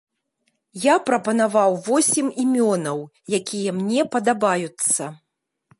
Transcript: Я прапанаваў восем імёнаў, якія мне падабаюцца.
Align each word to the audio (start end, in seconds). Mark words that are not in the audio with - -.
Я 0.85 0.95
прапанаваў 1.09 1.77
восем 1.89 2.33
імёнаў, 2.45 2.97
якія 3.41 3.69
мне 3.83 4.01
падабаюцца. 4.17 5.03